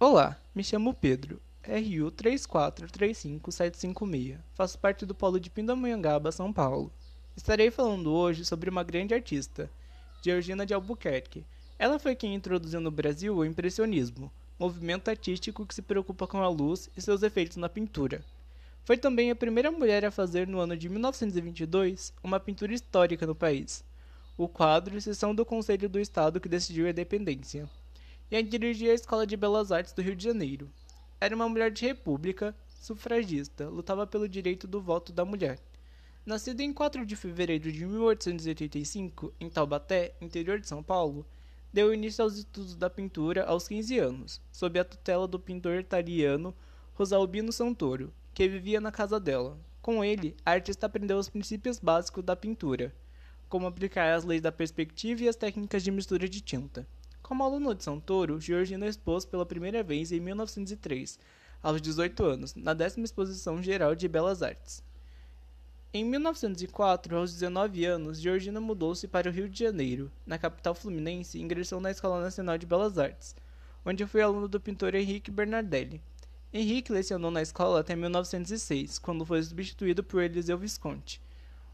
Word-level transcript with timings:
Olá, 0.00 0.40
me 0.54 0.62
chamo 0.62 0.94
Pedro, 0.94 1.42
RU 1.66 2.12
3435756. 2.12 4.38
Faço 4.54 4.78
parte 4.78 5.04
do 5.04 5.12
polo 5.12 5.40
de 5.40 5.50
Pindamonhangaba, 5.50 6.30
São 6.30 6.52
Paulo. 6.52 6.92
Estarei 7.36 7.68
falando 7.68 8.12
hoje 8.12 8.44
sobre 8.44 8.70
uma 8.70 8.84
grande 8.84 9.12
artista, 9.12 9.68
Georgina 10.22 10.64
de 10.64 10.72
Albuquerque. 10.72 11.44
Ela 11.76 11.98
foi 11.98 12.14
quem 12.14 12.32
introduziu 12.32 12.80
no 12.80 12.92
Brasil 12.92 13.34
o 13.34 13.44
impressionismo, 13.44 14.30
movimento 14.56 15.08
artístico 15.08 15.66
que 15.66 15.74
se 15.74 15.82
preocupa 15.82 16.28
com 16.28 16.38
a 16.38 16.48
luz 16.48 16.88
e 16.96 17.02
seus 17.02 17.24
efeitos 17.24 17.56
na 17.56 17.68
pintura. 17.68 18.24
Foi 18.84 18.96
também 18.96 19.32
a 19.32 19.36
primeira 19.36 19.72
mulher 19.72 20.04
a 20.04 20.12
fazer 20.12 20.46
no 20.46 20.60
ano 20.60 20.76
de 20.76 20.88
1922 20.88 22.12
uma 22.22 22.38
pintura 22.38 22.72
histórica 22.72 23.26
no 23.26 23.34
país. 23.34 23.84
O 24.36 24.46
quadro 24.46 25.00
Sessão 25.00 25.34
do 25.34 25.44
Conselho 25.44 25.88
do 25.88 25.98
Estado 25.98 26.38
que 26.38 26.48
decidiu 26.48 26.86
a 26.86 26.90
independência 26.90 27.68
e 28.30 28.42
dirigia 28.42 28.92
a 28.92 28.94
Escola 28.94 29.26
de 29.26 29.36
Belas 29.36 29.72
Artes 29.72 29.92
do 29.92 30.02
Rio 30.02 30.14
de 30.14 30.24
Janeiro. 30.24 30.70
Era 31.20 31.34
uma 31.34 31.48
mulher 31.48 31.70
de 31.70 31.86
república, 31.86 32.54
sufragista, 32.68 33.68
lutava 33.68 34.06
pelo 34.06 34.28
direito 34.28 34.66
do 34.66 34.80
voto 34.80 35.12
da 35.12 35.24
mulher. 35.24 35.58
Nascida 36.26 36.62
em 36.62 36.72
4 36.72 37.06
de 37.06 37.16
fevereiro 37.16 37.72
de 37.72 37.86
1885, 37.86 39.32
em 39.40 39.48
Taubaté, 39.48 40.14
interior 40.20 40.60
de 40.60 40.68
São 40.68 40.82
Paulo, 40.82 41.26
deu 41.72 41.92
início 41.92 42.22
aos 42.22 42.36
estudos 42.36 42.76
da 42.76 42.90
pintura 42.90 43.44
aos 43.44 43.66
15 43.66 43.98
anos, 43.98 44.40
sob 44.52 44.78
a 44.78 44.84
tutela 44.84 45.26
do 45.26 45.40
pintor 45.40 45.80
italiano 45.80 46.54
Rosalbino 46.94 47.50
Santoro, 47.50 48.12
que 48.34 48.46
vivia 48.46 48.80
na 48.80 48.92
casa 48.92 49.18
dela. 49.18 49.58
Com 49.80 50.04
ele, 50.04 50.36
a 50.44 50.50
artista 50.50 50.84
aprendeu 50.84 51.16
os 51.16 51.30
princípios 51.30 51.78
básicos 51.78 52.22
da 52.22 52.36
pintura, 52.36 52.94
como 53.48 53.66
aplicar 53.66 54.12
as 54.12 54.24
leis 54.24 54.42
da 54.42 54.52
perspectiva 54.52 55.22
e 55.22 55.28
as 55.28 55.36
técnicas 55.36 55.82
de 55.82 55.90
mistura 55.90 56.28
de 56.28 56.42
tinta. 56.42 56.86
Como 57.28 57.44
aluno 57.44 57.74
de 57.74 57.84
Santoro, 57.84 58.40
Georgina 58.40 58.86
expôs 58.86 59.26
pela 59.26 59.44
primeira 59.44 59.82
vez 59.82 60.10
em 60.12 60.18
1903, 60.18 61.18
aos 61.62 61.78
18 61.78 62.24
anos, 62.24 62.54
na 62.54 62.72
décima 62.72 63.04
Exposição 63.04 63.62
Geral 63.62 63.94
de 63.94 64.08
Belas 64.08 64.42
Artes. 64.42 64.82
Em 65.92 66.06
1904, 66.06 67.18
aos 67.18 67.34
19 67.34 67.84
anos, 67.84 68.18
Georgina 68.18 68.62
mudou-se 68.62 69.06
para 69.06 69.28
o 69.28 69.30
Rio 69.30 69.46
de 69.46 69.62
Janeiro. 69.62 70.10
Na 70.24 70.38
capital 70.38 70.74
fluminense, 70.74 71.38
ingressou 71.38 71.82
na 71.82 71.90
Escola 71.90 72.22
Nacional 72.22 72.56
de 72.56 72.64
Belas 72.64 72.96
Artes, 72.96 73.36
onde 73.84 74.06
foi 74.06 74.22
aluno 74.22 74.48
do 74.48 74.58
pintor 74.58 74.94
Henrique 74.94 75.30
Bernardelli. 75.30 76.00
Henrique 76.50 76.90
lecionou 76.90 77.30
na 77.30 77.42
escola 77.42 77.80
até 77.80 77.94
1906, 77.94 78.98
quando 78.98 79.26
foi 79.26 79.42
substituído 79.42 80.02
por 80.02 80.22
Eliseu 80.22 80.56
Visconti. 80.56 81.20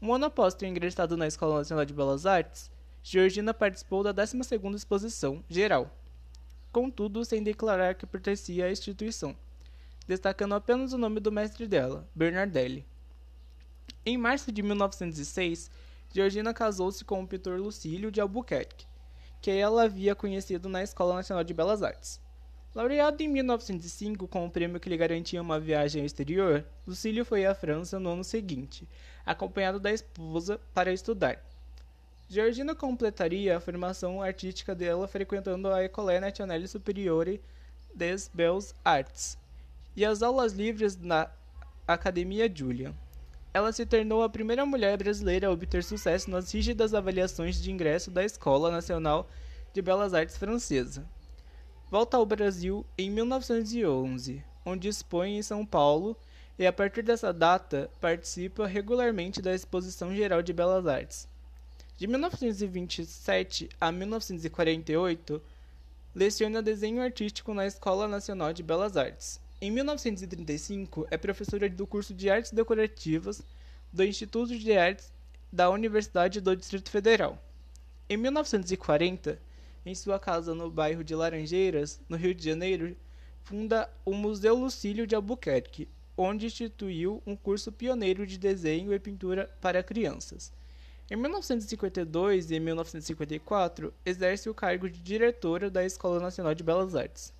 Um 0.00 0.14
ano 0.14 0.26
após 0.26 0.54
ter 0.54 0.68
ingressado 0.68 1.16
na 1.16 1.26
Escola 1.26 1.56
Nacional 1.56 1.84
de 1.84 1.92
Belas 1.92 2.24
Artes, 2.24 2.70
Georgina 3.02 3.54
participou 3.54 4.02
da 4.02 4.12
12ª 4.12 4.74
Exposição 4.74 5.42
Geral, 5.48 5.90
contudo 6.70 7.24
sem 7.24 7.42
declarar 7.42 7.94
que 7.94 8.06
pertencia 8.06 8.66
à 8.66 8.70
instituição, 8.70 9.34
destacando 10.06 10.54
apenas 10.54 10.92
o 10.92 10.98
nome 10.98 11.18
do 11.18 11.32
mestre 11.32 11.66
dela, 11.66 12.08
Bernardelli. 12.14 12.86
Em 14.04 14.18
março 14.18 14.52
de 14.52 14.62
1906, 14.62 15.70
Georgina 16.12 16.52
casou-se 16.52 17.04
com 17.04 17.22
o 17.22 17.26
pintor 17.26 17.58
Lucílio 17.58 18.10
de 18.10 18.20
Albuquerque, 18.20 18.86
que 19.40 19.50
ela 19.50 19.84
havia 19.84 20.14
conhecido 20.14 20.68
na 20.68 20.82
Escola 20.82 21.14
Nacional 21.14 21.42
de 21.42 21.54
Belas 21.54 21.82
Artes. 21.82 22.20
Laureado 22.74 23.20
em 23.22 23.28
1905 23.28 24.28
com 24.28 24.46
o 24.46 24.50
prêmio 24.50 24.78
que 24.78 24.88
lhe 24.88 24.96
garantia 24.96 25.42
uma 25.42 25.58
viagem 25.58 26.02
ao 26.02 26.06
exterior, 26.06 26.64
Lucílio 26.86 27.24
foi 27.24 27.46
à 27.46 27.54
França 27.54 27.98
no 27.98 28.10
ano 28.10 28.22
seguinte, 28.22 28.86
acompanhado 29.24 29.80
da 29.80 29.90
esposa 29.90 30.60
para 30.72 30.92
estudar. 30.92 31.42
Georgina 32.32 32.76
completaria 32.76 33.56
a 33.56 33.60
formação 33.60 34.22
artística 34.22 34.72
dela 34.72 35.08
frequentando 35.08 35.66
a 35.66 35.82
École 35.82 36.20
Nationale 36.20 36.68
Supérieure 36.68 37.40
des 37.92 38.30
Belles 38.32 38.72
Arts 38.84 39.36
e 39.96 40.04
as 40.04 40.22
aulas 40.22 40.52
livres 40.52 40.96
na 40.96 41.28
Academia 41.88 42.48
Julian. 42.48 42.94
Ela 43.52 43.72
se 43.72 43.84
tornou 43.84 44.22
a 44.22 44.28
primeira 44.28 44.64
mulher 44.64 44.96
brasileira 44.96 45.48
a 45.48 45.50
obter 45.50 45.82
sucesso 45.82 46.30
nas 46.30 46.54
rígidas 46.54 46.94
avaliações 46.94 47.60
de 47.60 47.72
ingresso 47.72 48.12
da 48.12 48.24
Escola 48.24 48.70
Nacional 48.70 49.28
de 49.72 49.82
Belas 49.82 50.14
Artes 50.14 50.36
Francesa. 50.36 51.04
Volta 51.90 52.16
ao 52.16 52.24
Brasil 52.24 52.86
em 52.96 53.10
1911, 53.10 54.44
onde 54.64 54.86
expõe 54.86 55.36
em 55.36 55.42
São 55.42 55.66
Paulo 55.66 56.16
e 56.56 56.64
a 56.64 56.72
partir 56.72 57.02
dessa 57.02 57.32
data 57.32 57.90
participa 58.00 58.68
regularmente 58.68 59.42
da 59.42 59.52
Exposição 59.52 60.14
Geral 60.14 60.42
de 60.42 60.52
Belas 60.52 60.86
Artes. 60.86 61.29
De 62.00 62.06
1927 62.06 63.68
a 63.78 63.92
1948, 63.92 65.42
leciona 66.14 66.62
desenho 66.62 67.02
artístico 67.02 67.52
na 67.52 67.66
Escola 67.66 68.08
Nacional 68.08 68.54
de 68.54 68.62
Belas 68.62 68.96
Artes. 68.96 69.38
Em 69.60 69.70
1935, 69.70 71.06
é 71.10 71.18
professora 71.18 71.68
do 71.68 71.86
curso 71.86 72.14
de 72.14 72.30
Artes 72.30 72.52
Decorativas 72.52 73.42
do 73.92 74.02
Instituto 74.02 74.58
de 74.58 74.72
Artes 74.72 75.12
da 75.52 75.68
Universidade 75.68 76.40
do 76.40 76.56
Distrito 76.56 76.90
Federal. 76.90 77.38
Em 78.08 78.16
1940, 78.16 79.38
em 79.84 79.94
sua 79.94 80.18
casa 80.18 80.54
no 80.54 80.70
bairro 80.70 81.04
de 81.04 81.14
Laranjeiras, 81.14 82.00
no 82.08 82.16
Rio 82.16 82.34
de 82.34 82.42
Janeiro, 82.42 82.96
funda 83.42 83.90
o 84.06 84.14
Museu 84.14 84.54
Lucílio 84.54 85.06
de 85.06 85.14
Albuquerque, 85.14 85.86
onde 86.16 86.46
instituiu 86.46 87.22
um 87.26 87.36
curso 87.36 87.70
pioneiro 87.70 88.26
de 88.26 88.38
desenho 88.38 88.90
e 88.90 88.98
pintura 88.98 89.54
para 89.60 89.82
crianças. 89.82 90.50
Em 91.12 91.16
1952 91.16 92.52
e 92.52 92.60
1954, 92.60 93.92
exerce 94.06 94.48
o 94.48 94.54
cargo 94.54 94.88
de 94.88 95.00
diretora 95.00 95.68
da 95.68 95.84
Escola 95.84 96.20
Nacional 96.20 96.54
de 96.54 96.62
Belas 96.62 96.94
Artes. 96.94 97.32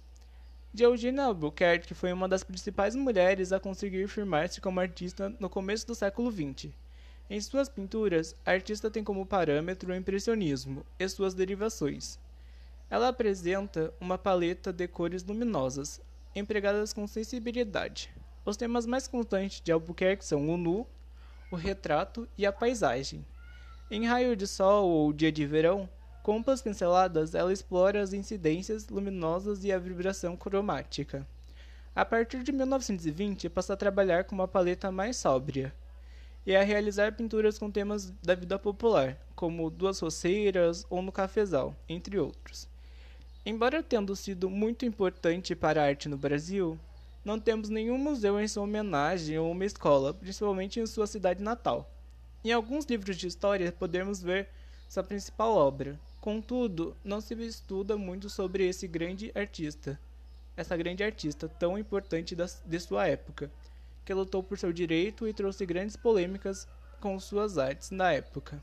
Georgina 0.74 1.26
Albuquerque 1.26 1.94
foi 1.94 2.12
uma 2.12 2.28
das 2.28 2.42
principais 2.42 2.96
mulheres 2.96 3.52
a 3.52 3.60
conseguir 3.60 4.08
firmar-se 4.08 4.60
como 4.60 4.80
artista 4.80 5.32
no 5.38 5.48
começo 5.48 5.86
do 5.86 5.94
século 5.94 6.32
XX. 6.32 6.72
Em 7.30 7.40
suas 7.40 7.68
pinturas, 7.68 8.34
a 8.44 8.50
artista 8.50 8.90
tem 8.90 9.04
como 9.04 9.24
parâmetro 9.24 9.92
o 9.92 9.94
impressionismo 9.94 10.84
e 10.98 11.08
suas 11.08 11.32
derivações. 11.32 12.18
Ela 12.90 13.06
apresenta 13.06 13.94
uma 14.00 14.18
paleta 14.18 14.72
de 14.72 14.88
cores 14.88 15.22
luminosas, 15.22 16.00
empregadas 16.34 16.92
com 16.92 17.06
sensibilidade. 17.06 18.10
Os 18.44 18.56
temas 18.56 18.84
mais 18.84 19.06
constantes 19.06 19.60
de 19.60 19.70
Albuquerque 19.70 20.24
são 20.24 20.48
o 20.48 20.56
nu, 20.56 20.84
o 21.52 21.54
retrato 21.54 22.28
e 22.36 22.44
a 22.44 22.52
paisagem. 22.52 23.24
Em 23.92 24.06
raio 24.06 24.36
de 24.36 24.46
sol 24.46 24.88
ou 24.88 25.12
dia 25.12 25.32
de 25.32 25.44
verão, 25.44 25.88
com 26.22 26.36
amplas 26.36 26.62
pinceladas, 26.62 27.34
ela 27.34 27.52
explora 27.52 28.00
as 28.00 28.12
incidências 28.12 28.88
luminosas 28.88 29.64
e 29.64 29.72
a 29.72 29.80
vibração 29.80 30.36
cromática. 30.36 31.26
A 31.92 32.04
partir 32.04 32.44
de 32.44 32.52
1920, 32.52 33.48
passa 33.48 33.72
a 33.72 33.76
trabalhar 33.76 34.22
com 34.22 34.36
uma 34.36 34.46
paleta 34.46 34.92
mais 34.92 35.16
sóbria 35.16 35.74
e 36.46 36.54
a 36.54 36.62
realizar 36.62 37.16
pinturas 37.16 37.58
com 37.58 37.68
temas 37.68 38.12
da 38.22 38.36
vida 38.36 38.56
popular, 38.60 39.18
como 39.34 39.68
Duas 39.68 39.98
Roceiras 39.98 40.86
ou 40.88 41.02
No 41.02 41.10
Cafezal, 41.10 41.74
entre 41.88 42.16
outros. 42.16 42.68
Embora 43.44 43.82
tendo 43.82 44.14
sido 44.14 44.48
muito 44.48 44.86
importante 44.86 45.56
para 45.56 45.82
a 45.82 45.86
arte 45.86 46.08
no 46.08 46.16
Brasil, 46.16 46.78
não 47.24 47.40
temos 47.40 47.68
nenhum 47.68 47.98
museu 47.98 48.38
em 48.38 48.46
sua 48.46 48.62
homenagem 48.62 49.36
ou 49.36 49.50
uma 49.50 49.64
escola, 49.64 50.14
principalmente 50.14 50.78
em 50.78 50.86
sua 50.86 51.08
cidade 51.08 51.42
natal. 51.42 51.90
Em 52.42 52.52
alguns 52.52 52.86
livros 52.86 53.16
de 53.16 53.26
história 53.26 53.70
podemos 53.70 54.22
ver 54.22 54.48
sua 54.88 55.04
principal 55.04 55.54
obra. 55.54 56.00
Contudo, 56.22 56.96
não 57.04 57.20
se 57.20 57.34
estuda 57.34 57.98
muito 57.98 58.30
sobre 58.30 58.66
esse 58.66 58.88
grande 58.88 59.30
artista, 59.34 60.00
essa 60.56 60.74
grande 60.74 61.04
artista 61.04 61.48
tão 61.48 61.78
importante 61.78 62.34
de 62.34 62.80
sua 62.80 63.06
época, 63.06 63.50
que 64.04 64.14
lutou 64.14 64.42
por 64.42 64.58
seu 64.58 64.72
direito 64.72 65.28
e 65.28 65.34
trouxe 65.34 65.66
grandes 65.66 65.96
polêmicas 65.96 66.66
com 66.98 67.20
suas 67.20 67.58
artes 67.58 67.90
na 67.90 68.12
época. 68.12 68.62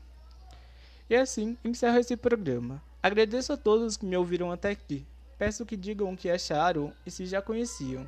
E 1.08 1.14
assim 1.14 1.56
encerro 1.64 1.98
esse 1.98 2.16
programa. 2.16 2.82
Agradeço 3.00 3.52
a 3.52 3.56
todos 3.56 3.96
que 3.96 4.06
me 4.06 4.16
ouviram 4.16 4.50
até 4.50 4.70
aqui. 4.70 5.06
Peço 5.38 5.64
que 5.64 5.76
digam 5.76 6.12
o 6.12 6.16
que 6.16 6.28
acharam 6.28 6.92
e 7.06 7.12
se 7.12 7.26
já 7.26 7.40
conheciam 7.40 8.04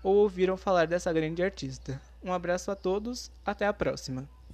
ou 0.00 0.14
ouviram 0.14 0.56
falar 0.56 0.86
dessa 0.86 1.12
grande 1.12 1.42
artista. 1.42 2.00
Um 2.22 2.32
abraço 2.32 2.70
a 2.70 2.76
todos, 2.76 3.32
até 3.44 3.66
a 3.66 3.72
próxima. 3.72 4.28